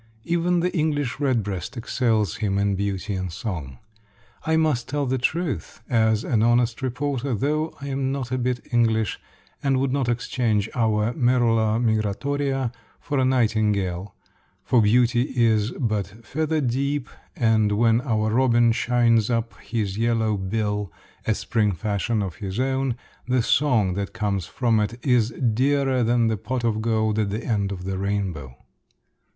Even 0.23 0.61
the 0.61 0.75
English 0.75 1.19
redbreast 1.19 1.77
excels 1.77 2.37
him 2.37 2.57
in 2.57 2.73
beauty 2.73 3.13
and 3.13 3.31
song. 3.31 3.77
I 4.47 4.57
must 4.57 4.89
tell 4.89 5.05
the 5.05 5.19
truth, 5.19 5.83
as 5.91 6.23
an 6.23 6.41
honest 6.41 6.81
reporter, 6.81 7.35
though 7.35 7.75
I 7.79 7.89
am 7.89 8.11
not 8.11 8.31
a 8.31 8.39
bit 8.39 8.65
English, 8.73 9.19
and 9.61 9.79
would 9.79 9.93
not 9.93 10.09
exchange 10.09 10.67
our 10.73 11.13
Merula 11.13 11.79
migratoria 11.79 12.73
for 12.99 13.19
a 13.19 13.25
nightingale; 13.25 14.15
for 14.63 14.81
beauty 14.81 15.21
is 15.35 15.69
but 15.73 16.25
feather 16.25 16.61
deep, 16.61 17.07
and 17.35 17.71
when 17.73 18.01
our 18.01 18.31
robin 18.33 18.71
shines 18.71 19.29
up 19.29 19.53
his 19.61 19.99
yellow 19.99 20.35
bill 20.35 20.91
a 21.27 21.35
spring 21.35 21.73
fashion 21.73 22.23
of 22.23 22.37
his 22.37 22.59
own 22.59 22.95
the 23.27 23.43
song 23.43 23.93
that 23.93 24.13
comes 24.13 24.47
from 24.47 24.79
it 24.79 24.97
is 25.05 25.29
dearer 25.29 26.01
than 26.03 26.25
the 26.27 26.37
pot 26.37 26.63
of 26.63 26.81
gold 26.81 27.19
at 27.19 27.29
the 27.29 27.43
end 27.45 27.71
of 27.71 27.83
the 27.83 27.99
rainbow. 27.99 28.57